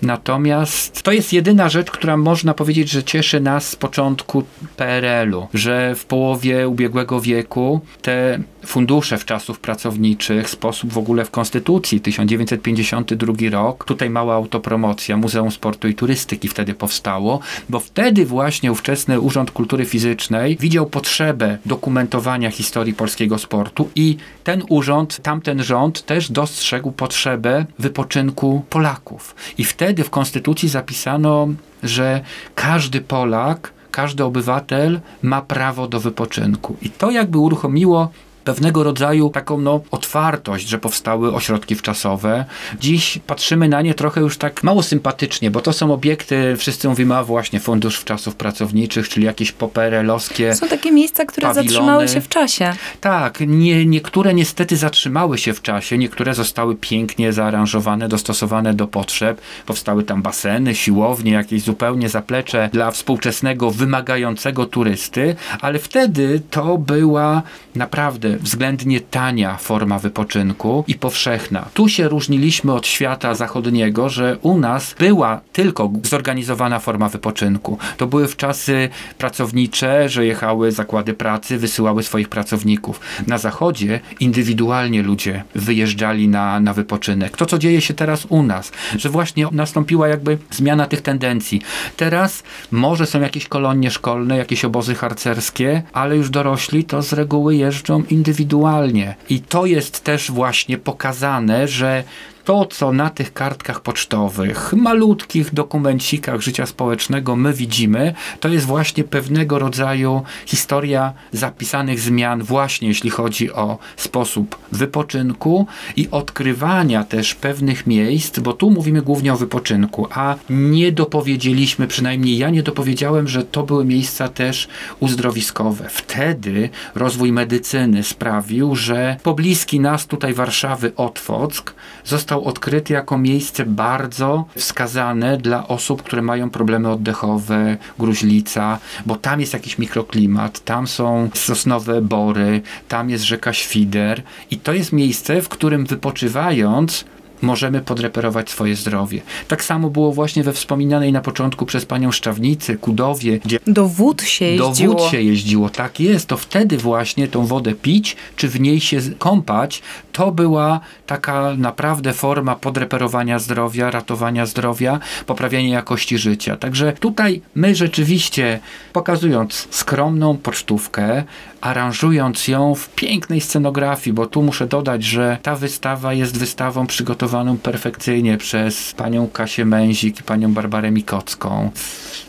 Natomiast 0.02 1.02
to 1.02 1.12
jest 1.12 1.34
jedyna 1.34 1.70
rzecz, 1.70 1.92
która 1.92 2.18
można 2.18 2.54
powiedzieć, 2.54 2.90
że 2.90 3.04
cieszy 3.04 3.40
nas 3.40 3.70
z 3.70 3.76
początku 3.76 4.44
PRL-u, 4.78 5.48
że 5.54 5.96
w 5.96 6.06
połowie 6.06 6.68
ubiegłego 6.68 7.22
wieku 7.22 7.82
te 8.02 8.40
fundusze 8.66 9.18
w 9.18 9.26
czasów 9.26 9.60
pracowniczych, 9.60 10.50
sposób 10.50 10.94
w 10.94 10.98
ogóle 10.98 11.26
w 11.26 11.32
Konstytucji, 11.32 12.02
1952 12.02 13.34
rok, 13.52 13.86
tutaj 13.86 14.10
mała 14.10 14.36
autopromocja, 14.36 15.18
Muzeum 15.18 15.52
Sportu 15.52 15.88
i 15.88 15.94
Turystyki 15.94 16.48
wtedy 16.48 16.74
powstało, 16.74 17.40
bo 17.70 17.80
wtedy 17.80 18.26
właśnie 18.26 18.72
ówczesny 18.72 19.20
Urząd 19.20 19.52
Kultury 19.52 19.86
Fizycznej 19.86 20.58
widział 20.60 20.86
potrzebę 20.86 21.58
dokumentowania 21.66 22.52
historii 22.52 22.69
polskiego 22.98 23.38
sportu 23.38 23.90
i 23.96 24.18
ten 24.44 24.64
urząd, 24.70 25.20
tamten 25.24 25.64
rząd 25.64 26.06
też 26.06 26.32
dostrzegł 26.32 26.92
potrzebę 26.92 27.66
wypoczynku 27.80 28.66
Polaków. 28.70 29.36
I 29.58 29.66
wtedy 29.66 30.04
w 30.04 30.10
Konstytucji 30.10 30.70
zapisano, 30.70 31.48
że 31.84 32.22
każdy 32.56 33.02
Polak 33.02 33.72
każdy 33.92 34.24
obywatel 34.24 35.00
ma 35.22 35.42
prawo 35.42 35.88
do 35.88 36.00
wypoczynku. 36.00 36.78
I 36.82 36.90
to 36.90 37.12
jakby 37.12 37.38
uruchomiło 37.38 38.12
pewnego 38.44 38.84
rodzaju 38.84 39.30
taką 39.30 39.62
no, 39.62 39.82
otwartość, 39.92 40.68
że 40.68 40.78
powstały 40.78 41.34
ośrodki 41.34 41.76
wczasowe. 41.76 42.46
Dziś 42.80 43.20
patrzymy 43.28 43.68
na 43.70 43.82
nie 43.82 43.94
trochę 43.94 44.22
już 44.22 44.38
tak 44.38 44.64
mało 44.64 44.84
sympatycznie, 44.84 45.52
bo 45.52 45.62
to 45.62 45.74
są 45.74 45.94
obiekty, 45.94 46.56
wszyscy 46.58 46.90
mówimy, 46.90 47.16
a 47.16 47.24
właśnie 47.24 47.60
Fundusz 47.60 47.98
Wczasów 47.98 48.36
Pracowniczych, 48.36 49.10
czyli 49.10 49.26
jakieś 49.26 49.52
poperelowskie. 49.52 50.56
Są 50.56 50.68
takie 50.68 50.92
miejsca, 50.92 51.26
które 51.26 51.48
Pawilony. 51.48 51.70
zatrzymały 51.70 52.08
się 52.08 52.22
w 52.22 52.30
czasie. 52.30 52.74
Tak, 53.02 53.40
nie, 53.48 53.86
niektóre 53.86 54.34
niestety 54.34 54.78
zatrzymały 54.78 55.38
się 55.38 55.54
w 55.54 55.62
czasie, 55.62 55.98
niektóre 55.98 56.34
zostały 56.34 56.76
pięknie 56.76 57.34
zaaranżowane, 57.34 58.08
dostosowane 58.08 58.74
do 58.74 58.88
potrzeb. 58.88 59.42
Powstały 59.66 60.04
tam 60.04 60.22
baseny, 60.22 60.76
siłownie, 60.76 61.32
jakieś 61.32 61.62
zupełnie 61.62 62.10
zaplecze 62.10 62.70
dla 62.74 62.92
współczesnego, 62.92 63.72
wymagającego 63.72 64.66
turysty, 64.66 65.36
ale 65.62 65.80
wtedy 65.80 66.42
to 66.50 66.78
była 66.78 67.42
naprawdę 67.76 68.38
względnie 68.42 69.02
tania 69.02 69.58
forma 69.58 70.00
wypoczynku 70.00 70.84
i 70.88 70.96
powszechna. 70.96 71.66
Tu 71.74 71.90
się 71.90 72.08
różniliśmy 72.08 72.74
od 72.74 72.88
świata 72.88 73.36
zachodniego, 73.36 74.10
że 74.10 74.38
u 74.42 74.58
nas 74.58 74.96
była 75.00 75.42
tylko 75.54 75.92
zorganizowana 76.04 76.80
forma 76.80 77.10
wypoczynku. 77.10 77.78
To 77.98 78.08
były 78.08 78.28
w 78.28 78.36
czasy 78.36 78.90
pracownicze, 79.18 80.10
że 80.10 80.26
jechały 80.26 80.72
zakłady 80.72 81.14
pracy, 81.14 81.58
wysyłały 81.58 82.04
swoich 82.04 82.30
pracowników. 82.30 83.00
Na 83.28 83.38
zachodzie 83.38 84.00
indywidualnie 84.20 85.04
ludzie 85.04 85.44
wyjeżdżali 85.56 86.28
na, 86.28 86.60
na 86.60 86.74
wypoczynek. 86.74 87.38
To, 87.38 87.46
co 87.46 87.58
dzieje 87.58 87.82
się 87.82 87.94
teraz 87.94 88.26
u 88.30 88.44
nas, 88.44 88.72
że 88.98 89.10
właśnie 89.10 89.48
nastąpiła 89.52 90.08
jakby 90.08 90.38
zmiana 90.52 90.86
tych 90.86 91.02
tendencji. 91.02 91.62
Teraz 91.98 92.44
może 92.72 93.06
są 93.06 93.22
jakieś 93.22 93.48
kolonie 93.48 93.92
szkolne, 93.92 94.38
jakieś 94.38 94.66
obozy 94.66 94.96
harcerskie, 94.96 95.82
ale 95.94 96.18
już 96.18 96.30
dorośli 96.30 96.84
to 96.84 97.02
z 97.02 97.14
reguły 97.14 97.56
jeżdżą 97.56 98.04
indywidualnie. 98.20 99.16
I 99.30 99.42
to 99.42 99.66
jest 99.66 100.04
też 100.04 100.32
właśnie 100.32 100.78
pokazane, 100.78 101.68
że 101.68 102.04
to, 102.46 102.66
co 102.66 102.92
na 102.92 103.10
tych 103.10 103.34
kartkach 103.34 103.82
pocztowych, 103.82 104.74
malutkich 104.74 105.54
dokumencikach 105.54 106.42
życia 106.42 106.66
społecznego 106.66 107.36
my 107.36 107.54
widzimy, 107.54 108.14
to 108.40 108.50
jest 108.50 108.66
właśnie 108.66 109.04
pewnego 109.04 109.60
rodzaju 109.60 110.22
historia 110.46 111.14
zapisanych 111.32 112.00
zmian, 112.00 112.44
właśnie 112.44 112.88
jeśli 112.88 113.10
chodzi 113.10 113.52
o 113.52 113.78
sposób 113.98 114.58
wypoczynku 114.72 115.68
i 115.96 116.08
odkrywania 116.12 117.04
też 117.04 117.36
pewnych 117.36 117.88
miejsc, 117.88 118.40
bo 118.40 118.54
tu 118.54 118.72
mówimy 118.72 119.02
głównie 119.02 119.34
o 119.34 119.38
wypoczynku, 119.38 120.08
a 120.12 120.36
nie 120.50 120.92
dopowiedzieliśmy, 120.92 121.88
przynajmniej 121.88 122.38
ja 122.38 122.50
nie 122.50 122.64
dopowiedziałem, 122.64 123.28
że 123.28 123.44
to 123.44 123.64
były 123.64 123.86
miejsca 123.86 124.28
też 124.28 124.68
uzdrowiskowe. 125.00 125.90
Wtedy 125.90 126.70
rozwój 126.96 127.32
medycyny 127.32 128.04
sprawił, 128.04 128.76
że 128.76 129.18
pobliski 129.24 129.80
nas 129.80 130.08
tutaj 130.08 130.34
Warszawy 130.34 130.96
Otwock 130.96 131.74
został 132.06 132.39
odkryty 132.44 132.94
jako 132.94 133.18
miejsce 133.18 133.66
bardzo 133.66 134.46
wskazane 134.58 135.38
dla 135.38 135.68
osób, 135.68 136.04
które 136.04 136.22
mają 136.22 136.50
problemy 136.50 136.90
oddechowe, 136.90 137.78
gruźlica, 138.00 138.80
bo 139.06 139.16
tam 139.16 139.40
jest 139.40 139.54
jakiś 139.54 139.78
mikroklimat, 139.78 140.60
tam 140.60 140.88
są 140.88 141.30
sosnowe 141.34 142.02
bory, 142.02 142.62
tam 142.88 143.10
jest 143.10 143.24
rzeka 143.24 143.54
Świder 143.54 144.22
i 144.52 144.58
to 144.58 144.74
jest 144.74 144.94
miejsce, 144.94 145.42
w 145.42 145.50
którym 145.50 145.86
wypoczywając 145.86 147.06
możemy 147.42 147.82
podreperować 147.82 148.50
swoje 148.50 148.76
zdrowie. 148.76 149.22
Tak 149.48 149.64
samo 149.64 149.90
było 149.90 150.12
właśnie 150.12 150.44
we 150.44 150.54
wspominanej 150.54 151.12
na 151.14 151.22
początku 151.22 151.66
przez 151.66 151.86
panią 151.86 152.12
Szczawnicy, 152.12 152.78
Kudowie, 152.78 153.40
gdzie 153.46 153.60
Do 153.68 153.88
wód 153.88 154.22
się 154.22 154.58
do 154.58 154.68
jeździło. 154.68 154.94
wód 154.94 155.04
się 155.12 155.22
jeździło, 155.22 155.70
tak 155.70 156.00
jest. 156.00 156.28
To 156.28 156.38
wtedy 156.38 156.78
właśnie 156.78 157.28
tą 157.28 157.46
wodę 157.46 157.74
pić, 157.74 158.16
czy 158.36 158.48
w 158.48 158.60
niej 158.60 158.80
się 158.82 159.00
kąpać, 159.20 159.82
to 160.12 160.32
była 160.32 160.80
taka 161.08 161.54
naprawdę 161.58 162.14
forma 162.14 162.56
podreperowania 162.56 163.40
zdrowia, 163.40 163.92
ratowania 163.92 164.46
zdrowia, 164.46 165.00
poprawiania 165.26 165.74
jakości 165.76 166.18
życia. 166.18 166.58
Także 166.58 166.94
tutaj 166.94 167.42
my 167.56 167.76
rzeczywiście, 167.76 168.60
pokazując 168.94 169.68
skromną 169.72 170.38
pocztówkę, 170.38 171.24
aranżując 171.62 172.48
ją 172.48 172.76
w 172.76 172.90
pięknej 172.90 173.42
scenografii, 173.42 174.14
bo 174.14 174.26
tu 174.26 174.42
muszę 174.44 174.68
dodać, 174.68 175.04
że 175.04 175.38
ta 175.44 175.56
wystawa 175.56 176.14
jest 176.14 176.38
wystawą 176.38 176.88
przygotowaną 176.88 177.29
perfekcyjnie 177.64 178.38
przez 178.38 178.94
panią 178.94 179.28
Kasię 179.28 179.66
Męzik 179.66 180.20
i 180.20 180.24
panią 180.24 180.54
Barbarę 180.54 180.92
Mikocką 180.92 181.72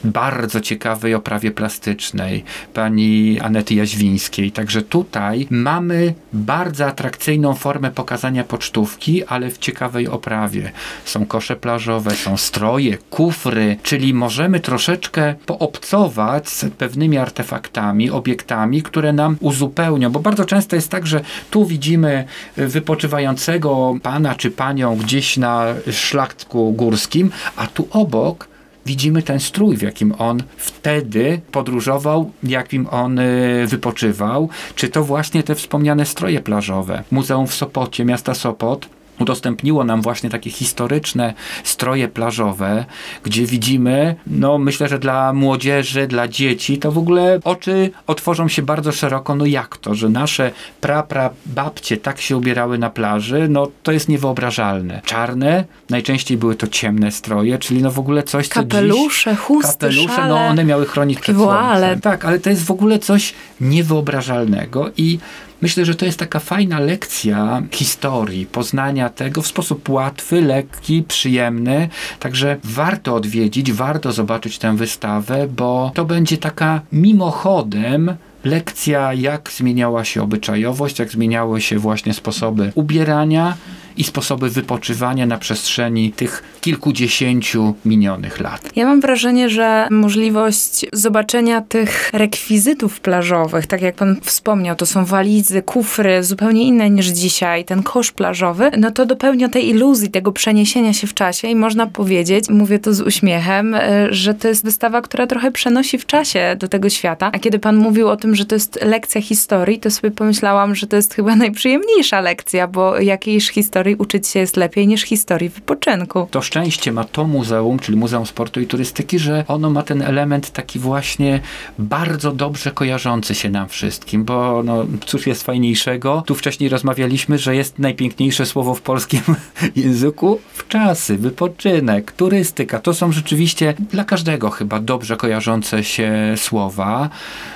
bardzo 0.04 0.60
ciekawej 0.60 1.14
oprawie 1.14 1.50
plastycznej 1.50 2.44
pani 2.74 3.40
Anety 3.40 3.74
Jaźwińskiej. 3.74 4.52
Także 4.52 4.82
tutaj 4.82 5.46
mamy 5.50 6.14
bardzo 6.32 6.86
atrakcyjną 6.86 7.54
formę 7.54 7.90
pokazania 7.90 8.44
pocztówki, 8.44 9.24
ale 9.24 9.50
w 9.50 9.58
ciekawej 9.58 10.08
oprawie. 10.08 10.72
Są 11.04 11.26
kosze 11.26 11.56
plażowe, 11.56 12.10
są 12.10 12.36
stroje, 12.36 12.98
kufry, 13.10 13.76
czyli 13.82 14.14
możemy 14.14 14.60
troszeczkę 14.60 15.34
poobcować 15.46 16.48
z 16.48 16.64
pewnymi 16.64 17.18
artefaktami, 17.18 18.10
obiektami, 18.10 18.82
które 18.82 19.12
nam 19.12 19.36
uzupełnią, 19.40 20.10
bo 20.10 20.20
bardzo 20.20 20.44
często 20.44 20.76
jest 20.76 20.88
tak, 20.88 21.06
że 21.06 21.20
tu 21.50 21.66
widzimy 21.66 22.24
wypoczywającego 22.56 23.94
pana 24.02 24.34
czy 24.34 24.50
panią 24.50 24.89
gdzieś 24.96 25.36
na 25.36 25.74
szlachtku 25.90 26.72
górskim, 26.72 27.30
a 27.56 27.66
tu 27.66 27.88
obok 27.90 28.48
widzimy 28.86 29.22
ten 29.22 29.40
strój, 29.40 29.76
w 29.76 29.82
jakim 29.82 30.14
on 30.18 30.42
wtedy 30.56 31.40
podróżował, 31.52 32.30
jakim 32.42 32.86
on 32.90 33.18
y, 33.18 33.66
wypoczywał, 33.66 34.48
czy 34.74 34.88
to 34.88 35.04
właśnie 35.04 35.42
te 35.42 35.54
wspomniane 35.54 36.06
stroje 36.06 36.40
plażowe. 36.40 37.04
Muzeum 37.10 37.46
w 37.46 37.54
Sopocie, 37.54 38.04
miasta 38.04 38.34
Sopot, 38.34 38.88
udostępniło 39.20 39.84
nam 39.84 40.02
właśnie 40.02 40.30
takie 40.30 40.50
historyczne 40.50 41.34
stroje 41.64 42.08
plażowe, 42.08 42.84
gdzie 43.24 43.46
widzimy, 43.46 44.16
no 44.26 44.58
myślę, 44.58 44.88
że 44.88 44.98
dla 44.98 45.32
młodzieży, 45.32 46.06
dla 46.06 46.28
dzieci, 46.28 46.78
to 46.78 46.92
w 46.92 46.98
ogóle 46.98 47.40
oczy 47.44 47.90
otworzą 48.06 48.48
się 48.48 48.62
bardzo 48.62 48.92
szeroko, 48.92 49.34
no 49.34 49.46
jak 49.46 49.76
to, 49.76 49.94
że 49.94 50.08
nasze 50.08 50.50
pra, 50.80 51.02
pra 51.02 51.30
babcie 51.46 51.96
tak 51.96 52.20
się 52.20 52.36
ubierały 52.36 52.78
na 52.78 52.90
plaży, 52.90 53.46
no 53.48 53.68
to 53.82 53.92
jest 53.92 54.08
niewyobrażalne. 54.08 55.00
Czarne, 55.04 55.64
najczęściej 55.90 56.36
były 56.36 56.54
to 56.54 56.66
ciemne 56.66 57.10
stroje, 57.12 57.58
czyli 57.58 57.82
no 57.82 57.90
w 57.90 57.98
ogóle 57.98 58.22
coś, 58.22 58.48
co 58.48 58.62
dziś... 58.62 58.70
Kapelusze, 58.70 59.36
chusty, 59.36 59.72
Kapelusze, 59.72 60.16
szale. 60.16 60.28
no 60.28 60.46
one 60.46 60.64
miały 60.64 60.86
chronić 60.86 61.20
przed 61.20 61.36
słońcem. 61.36 62.00
Tak, 62.00 62.24
ale 62.24 62.38
to 62.38 62.50
jest 62.50 62.64
w 62.64 62.70
ogóle 62.70 62.98
coś 62.98 63.34
niewyobrażalnego 63.60 64.90
i 64.96 65.18
myślę, 65.62 65.84
że 65.84 65.94
to 65.94 66.04
jest 66.04 66.18
taka 66.18 66.38
fajna 66.38 66.78
lekcja 66.80 67.62
historii, 67.70 68.46
poznania 68.46 69.08
tego 69.08 69.42
w 69.42 69.46
sposób 69.46 69.88
łatwy, 69.88 70.40
lekki, 70.40 71.02
przyjemny. 71.02 71.88
Także 72.20 72.56
warto 72.64 73.14
odwiedzić, 73.14 73.72
warto 73.72 74.12
zobaczyć 74.12 74.58
tę 74.58 74.76
wystawę, 74.76 75.48
bo 75.56 75.90
to 75.94 76.04
będzie 76.04 76.38
taka 76.38 76.80
mimochodem 76.92 78.16
lekcja, 78.44 79.14
jak 79.14 79.50
zmieniała 79.50 80.04
się 80.04 80.22
obyczajowość, 80.22 80.98
jak 80.98 81.10
zmieniały 81.10 81.60
się 81.60 81.78
właśnie 81.78 82.14
sposoby 82.14 82.72
ubierania 82.74 83.56
i 84.00 84.04
sposoby 84.04 84.50
wypoczywania 84.50 85.26
na 85.26 85.38
przestrzeni 85.38 86.12
tych 86.12 86.42
kilkudziesięciu 86.60 87.74
minionych 87.84 88.40
lat. 88.40 88.76
Ja 88.76 88.86
mam 88.86 89.00
wrażenie, 89.00 89.50
że 89.50 89.88
możliwość 89.90 90.86
zobaczenia 90.92 91.60
tych 91.60 92.10
rekwizytów 92.12 93.00
plażowych, 93.00 93.66
tak 93.66 93.82
jak 93.82 93.94
pan 93.94 94.16
wspomniał, 94.22 94.76
to 94.76 94.86
są 94.86 95.04
walizy, 95.04 95.62
kufry, 95.62 96.24
zupełnie 96.24 96.62
inne 96.62 96.90
niż 96.90 97.06
dzisiaj, 97.06 97.64
ten 97.64 97.82
kosz 97.82 98.12
plażowy, 98.12 98.70
no 98.78 98.90
to 98.90 99.06
dopełnia 99.06 99.48
tej 99.48 99.68
iluzji, 99.68 100.10
tego 100.10 100.32
przeniesienia 100.32 100.92
się 100.92 101.06
w 101.06 101.14
czasie 101.14 101.48
i 101.48 101.54
można 101.54 101.86
powiedzieć, 101.86 102.48
mówię 102.48 102.78
to 102.78 102.94
z 102.94 103.00
uśmiechem, 103.00 103.74
y, 103.74 103.80
że 104.10 104.34
to 104.34 104.48
jest 104.48 104.64
wystawa, 104.64 105.02
która 105.02 105.26
trochę 105.26 105.50
przenosi 105.50 105.98
w 105.98 106.06
czasie 106.06 106.56
do 106.58 106.68
tego 106.68 106.88
świata. 106.88 107.30
A 107.32 107.38
kiedy 107.38 107.58
pan 107.58 107.76
mówił 107.76 108.08
o 108.08 108.16
tym, 108.16 108.34
że 108.34 108.44
to 108.44 108.54
jest 108.54 108.78
lekcja 108.82 109.20
historii, 109.20 109.80
to 109.80 109.90
sobie 109.90 110.10
pomyślałam, 110.10 110.74
że 110.74 110.86
to 110.86 110.96
jest 110.96 111.14
chyba 111.14 111.36
najprzyjemniejsza 111.44 112.20
lekcja, 112.20 112.68
bo 112.68 113.00
jakiejś 113.00 113.48
historii 113.48 113.89
uczyć 113.96 114.28
się 114.28 114.40
jest 114.40 114.56
lepiej 114.56 114.86
niż 114.86 115.02
historii 115.02 115.48
wypoczynku. 115.48 116.28
To 116.30 116.42
szczęście 116.42 116.92
ma 116.92 117.04
to 117.04 117.24
muzeum, 117.24 117.78
czyli 117.78 117.98
Muzeum 117.98 118.26
Sportu 118.26 118.60
i 118.60 118.66
Turystyki, 118.66 119.18
że 119.18 119.44
ono 119.48 119.70
ma 119.70 119.82
ten 119.82 120.02
element 120.02 120.50
taki 120.50 120.78
właśnie 120.78 121.40
bardzo 121.78 122.32
dobrze 122.32 122.70
kojarzący 122.70 123.34
się 123.34 123.50
nam 123.50 123.68
wszystkim, 123.68 124.24
bo 124.24 124.62
no, 124.64 124.86
cóż 125.06 125.26
jest 125.26 125.42
fajniejszego? 125.42 126.22
Tu 126.26 126.34
wcześniej 126.34 126.68
rozmawialiśmy, 126.68 127.38
że 127.38 127.56
jest 127.56 127.78
najpiękniejsze 127.78 128.46
słowo 128.46 128.74
w 128.74 128.82
polskim 128.82 129.20
języku 129.76 130.40
wczasy, 130.52 131.18
wypoczynek, 131.18 132.12
turystyka. 132.12 132.78
To 132.78 132.94
są 132.94 133.12
rzeczywiście 133.12 133.74
dla 133.90 134.04
każdego 134.04 134.50
chyba 134.50 134.80
dobrze 134.80 135.16
kojarzące 135.16 135.84
się 135.84 136.34
słowa, 136.36 137.10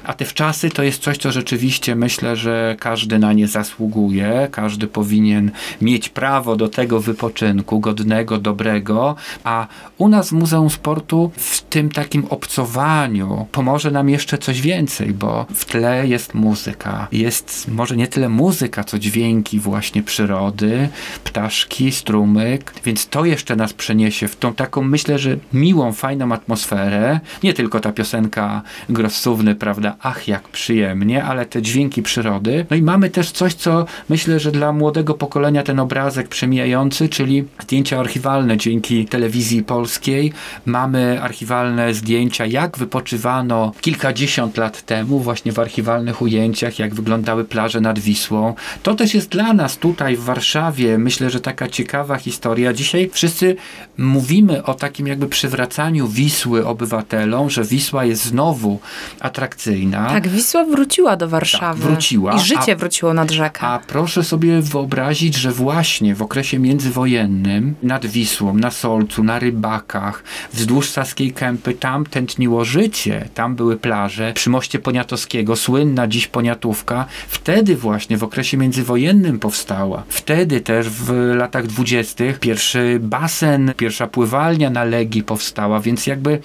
a 0.04 0.14
te 0.14 0.24
wczasy 0.24 0.70
to 0.70 0.82
jest 0.82 1.02
coś, 1.02 1.18
co 1.18 1.32
rzeczywiście 1.32 1.94
myślę, 1.94 2.36
że 2.36 2.76
każdy 2.78 3.18
na 3.18 3.32
nie 3.32 3.48
zasługuje, 3.48 4.48
każdy 4.50 4.86
powinien 4.86 5.50
mieć 5.80 6.08
prawo 6.14 6.56
do 6.56 6.68
tego 6.68 7.00
wypoczynku 7.00 7.80
godnego, 7.80 8.38
dobrego, 8.38 9.16
a 9.44 9.66
u 9.98 10.08
nas 10.08 10.28
w 10.28 10.32
Muzeum 10.32 10.70
Sportu 10.70 11.30
w 11.36 11.62
tym 11.62 11.90
takim 11.90 12.24
obcowaniu 12.30 13.46
pomoże 13.52 13.90
nam 13.90 14.08
jeszcze 14.08 14.38
coś 14.38 14.60
więcej, 14.60 15.12
bo 15.12 15.46
w 15.54 15.64
tle 15.64 16.08
jest 16.08 16.34
muzyka. 16.34 17.08
Jest 17.12 17.68
może 17.68 17.96
nie 17.96 18.08
tyle 18.08 18.28
muzyka, 18.28 18.84
co 18.84 18.98
dźwięki 18.98 19.60
właśnie 19.60 20.02
przyrody, 20.02 20.88
ptaszki, 21.24 21.92
strumyk, 21.92 22.74
więc 22.84 23.08
to 23.08 23.24
jeszcze 23.24 23.56
nas 23.56 23.72
przeniesie 23.72 24.28
w 24.28 24.36
tą 24.36 24.54
taką, 24.54 24.82
myślę, 24.82 25.18
że 25.18 25.36
miłą, 25.52 25.92
fajną 25.92 26.32
atmosferę. 26.32 27.20
Nie 27.42 27.54
tylko 27.54 27.80
ta 27.80 27.92
piosenka 27.92 28.62
Grossówny, 28.88 29.54
prawda, 29.54 29.96
ach 30.00 30.28
jak 30.28 30.48
przyjemnie, 30.48 31.24
ale 31.24 31.46
te 31.46 31.62
dźwięki 31.62 32.02
przyrody. 32.02 32.66
No 32.70 32.76
i 32.76 32.82
mamy 32.82 33.10
też 33.10 33.30
coś, 33.30 33.54
co 33.54 33.86
myślę, 34.08 34.40
że 34.40 34.52
dla 34.52 34.72
młodego 34.72 35.14
pokolenia 35.14 35.62
ten 35.62 35.80
obrazek 36.04 36.28
przemijający, 36.28 37.08
czyli 37.08 37.44
zdjęcia 37.62 38.00
archiwalne 38.00 38.56
dzięki 38.56 39.04
telewizji 39.06 39.62
polskiej. 39.62 40.32
Mamy 40.66 41.22
archiwalne 41.22 41.94
zdjęcia, 41.94 42.46
jak 42.46 42.78
wypoczywano 42.78 43.72
kilkadziesiąt 43.80 44.56
lat 44.56 44.82
temu, 44.82 45.20
właśnie 45.20 45.52
w 45.52 45.58
archiwalnych 45.58 46.22
ujęciach, 46.22 46.78
jak 46.78 46.94
wyglądały 46.94 47.44
plaże 47.44 47.80
nad 47.80 47.98
Wisłą. 47.98 48.54
To 48.82 48.94
też 48.94 49.14
jest 49.14 49.28
dla 49.28 49.52
nas 49.52 49.76
tutaj 49.76 50.16
w 50.16 50.20
Warszawie, 50.24 50.98
myślę, 50.98 51.30
że 51.30 51.40
taka 51.40 51.68
ciekawa 51.68 52.16
historia. 52.16 52.72
Dzisiaj 52.72 53.10
wszyscy 53.12 53.56
mówimy 53.98 54.64
o 54.64 54.74
takim 54.74 55.06
jakby 55.06 55.28
przywracaniu 55.28 56.08
Wisły 56.08 56.66
obywatelom, 56.66 57.50
że 57.50 57.64
Wisła 57.64 58.04
jest 58.04 58.24
znowu 58.24 58.80
atrakcyjna. 59.20 60.08
Tak, 60.08 60.28
Wisła 60.28 60.64
wróciła 60.64 61.16
do 61.16 61.28
Warszawy. 61.28 61.80
Tak, 61.82 61.90
wróciła, 61.90 62.34
I 62.36 62.40
życie 62.40 62.72
a- 62.72 62.76
wróciło 62.76 63.14
nad 63.14 63.30
rzekę. 63.30 63.60
A 63.62 63.78
proszę 63.86 64.24
sobie 64.24 64.60
wyobrazić, 64.62 65.34
że 65.34 65.52
właśnie 65.52 65.93
w 66.02 66.22
okresie 66.22 66.58
międzywojennym 66.58 67.74
nad 67.82 68.06
Wisłą, 68.06 68.54
na 68.54 68.70
Solcu, 68.70 69.24
na 69.24 69.38
Rybakach, 69.38 70.22
wzdłuż 70.52 70.88
Saskiej 70.88 71.32
Kępy, 71.32 71.74
tam 71.74 72.06
tętniło 72.06 72.64
życie. 72.64 73.28
Tam 73.34 73.56
były 73.56 73.76
plaże. 73.76 74.32
Przy 74.34 74.50
moście 74.50 74.78
Poniatowskiego, 74.78 75.56
słynna 75.56 76.06
dziś 76.06 76.26
Poniatówka, 76.26 77.06
wtedy 77.28 77.76
właśnie 77.76 78.16
w 78.16 78.24
okresie 78.24 78.56
międzywojennym 78.56 79.38
powstała. 79.38 80.02
Wtedy 80.08 80.60
też 80.60 80.88
w 80.88 81.34
latach 81.36 81.66
dwudziestych 81.66 82.40
pierwszy 82.40 82.98
basen, 83.00 83.72
pierwsza 83.76 84.06
pływalnia 84.06 84.70
na 84.70 84.84
Legii 84.84 85.22
powstała, 85.22 85.80
więc 85.80 86.06
jakby 86.06 86.40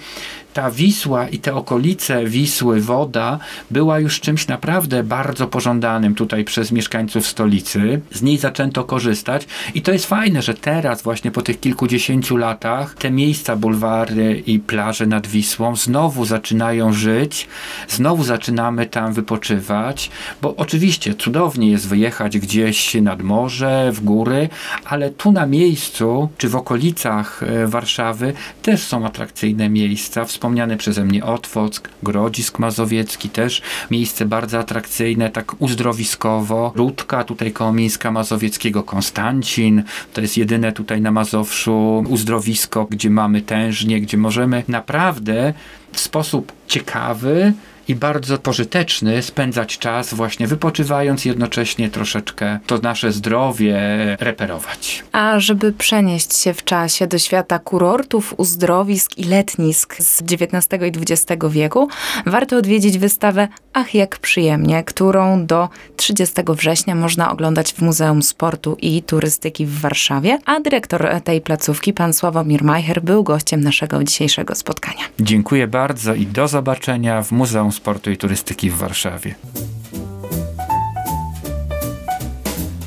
ta 0.52 0.70
Wisła 0.70 1.28
i 1.28 1.38
te 1.38 1.54
okolice 1.54 2.24
Wisły, 2.24 2.80
woda 2.80 3.38
była 3.70 3.98
już 3.98 4.20
czymś 4.20 4.48
naprawdę 4.48 5.02
bardzo 5.02 5.46
pożądanym 5.46 6.14
tutaj 6.14 6.44
przez 6.44 6.72
mieszkańców 6.72 7.26
stolicy. 7.26 8.00
Z 8.12 8.22
niej 8.22 8.38
zaczęto 8.38 8.84
korzystać 8.84 9.46
i 9.74 9.82
to 9.82 9.92
jest 9.92 10.06
fajne, 10.06 10.42
że 10.42 10.54
teraz 10.54 11.02
właśnie 11.02 11.30
po 11.30 11.42
tych 11.42 11.60
kilkudziesięciu 11.60 12.36
latach 12.36 12.94
te 12.94 13.10
miejsca, 13.10 13.56
bulwary 13.56 14.42
i 14.46 14.58
plaże 14.58 15.06
nad 15.06 15.26
Wisłą 15.26 15.76
znowu 15.76 16.24
zaczynają 16.24 16.92
żyć, 16.92 17.48
znowu 17.88 18.24
zaczynamy 18.24 18.86
tam 18.86 19.12
wypoczywać, 19.12 20.10
bo 20.42 20.56
oczywiście 20.56 21.14
cudownie 21.14 21.70
jest 21.70 21.88
wyjechać 21.88 22.38
gdzieś 22.38 22.94
nad 22.94 23.22
morze, 23.22 23.90
w 23.92 24.00
góry, 24.00 24.48
ale 24.84 25.10
tu 25.10 25.32
na 25.32 25.46
miejscu, 25.46 26.28
czy 26.38 26.48
w 26.48 26.56
okolicach 26.56 27.42
e, 27.42 27.66
Warszawy 27.66 28.32
też 28.62 28.82
są 28.82 29.06
atrakcyjne 29.06 29.68
miejsca. 29.68 30.24
Wspomniany 30.40 30.76
przeze 30.76 31.04
mnie 31.04 31.24
Otwock, 31.24 31.88
Grodzisk 32.02 32.58
Mazowiecki, 32.58 33.28
też 33.28 33.62
miejsce 33.90 34.26
bardzo 34.26 34.58
atrakcyjne, 34.58 35.30
tak 35.30 35.62
uzdrowiskowo. 35.62 36.72
Rudka, 36.76 37.24
tutaj 37.24 37.52
koło 37.52 37.72
Mińska 37.72 38.10
Mazowieckiego, 38.10 38.82
Konstancin, 38.82 39.82
to 40.12 40.20
jest 40.20 40.36
jedyne 40.36 40.72
tutaj 40.72 41.00
na 41.00 41.10
Mazowszu 41.10 42.04
uzdrowisko, 42.08 42.86
gdzie 42.90 43.10
mamy 43.10 43.42
tężnie, 43.42 44.00
gdzie 44.00 44.16
możemy 44.16 44.62
naprawdę 44.68 45.54
w 45.92 46.00
sposób 46.00 46.52
ciekawy 46.66 47.52
i 47.90 47.94
bardzo 47.94 48.38
pożyteczny 48.38 49.22
spędzać 49.22 49.78
czas 49.78 50.14
właśnie 50.14 50.46
wypoczywając, 50.46 51.24
jednocześnie 51.24 51.90
troszeczkę 51.90 52.58
to 52.66 52.78
nasze 52.78 53.12
zdrowie 53.12 53.80
reperować. 54.20 55.04
A 55.12 55.40
żeby 55.40 55.72
przenieść 55.72 56.36
się 56.36 56.54
w 56.54 56.64
czasie 56.64 57.06
do 57.06 57.18
świata 57.18 57.58
kurortów, 57.58 58.34
uzdrowisk 58.36 59.18
i 59.18 59.24
letnisk 59.24 59.96
z 59.96 60.22
XIX 60.22 60.82
i 60.82 61.12
XX 61.12 61.44
wieku, 61.50 61.88
warto 62.26 62.56
odwiedzić 62.56 62.98
wystawę 62.98 63.48
Ach 63.72 63.94
jak 63.94 64.18
przyjemnie, 64.18 64.84
którą 64.84 65.46
do 65.46 65.68
30 65.96 66.34
września 66.48 66.94
można 66.94 67.32
oglądać 67.32 67.72
w 67.72 67.82
Muzeum 67.82 68.22
Sportu 68.22 68.76
i 68.80 69.02
Turystyki 69.02 69.66
w 69.66 69.80
Warszawie, 69.80 70.38
a 70.46 70.60
dyrektor 70.60 71.08
tej 71.24 71.40
placówki, 71.40 71.92
pan 71.92 72.12
Sławomir 72.12 72.64
Majcher, 72.64 73.02
był 73.02 73.24
gościem 73.24 73.60
naszego 73.60 74.04
dzisiejszego 74.04 74.54
spotkania. 74.54 75.04
Dziękuję 75.20 75.66
bardzo 75.66 76.14
i 76.14 76.26
do 76.26 76.48
zobaczenia 76.48 77.22
w 77.22 77.32
Muzeum 77.32 77.72
Sportu 77.72 77.79
i 78.10 78.16
Turystyki 78.16 78.70
w 78.70 78.76
Warszawie. 78.76 79.34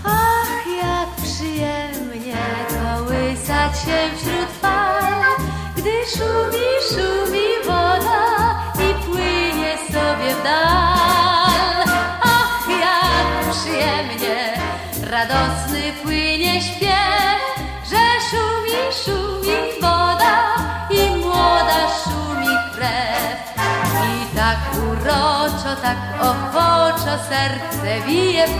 Ach, 0.06 0.68
jak 0.82 1.10
przyjemnie 1.16 2.46
kołysać 2.70 3.80
się 3.80 4.18
wśród 4.18 4.43
tak 24.54 24.78
uroczo, 24.78 25.72
tak 25.82 25.98
ochoczo 26.30 27.16
serce 27.30 27.92
bije 28.06 28.46
w. 28.48 28.52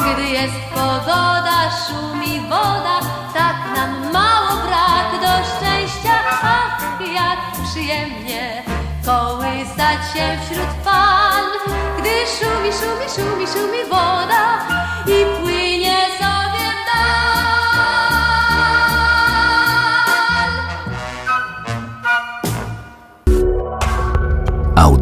Gdy 0.00 0.26
jest 0.38 0.60
pogoda, 0.74 1.58
szumi 1.84 2.40
woda, 2.48 2.96
tak 3.34 3.56
nam 3.76 4.12
mało 4.12 4.52
brak 4.64 5.08
do 5.24 5.32
szczęścia. 5.50 6.16
Ach, 6.42 7.00
jak 7.00 7.40
przyjemnie 7.64 8.62
kołysać 9.06 10.00
się 10.12 10.26
wśród 10.42 10.72
fal. 10.84 11.46
Gdy 11.98 12.14
szumi, 12.36 12.70
szumi, 12.80 13.06
szumi, 13.16 13.46
szumi 13.46 13.82
woda 13.90 14.44
i 15.06 15.40
płynie 15.40 15.55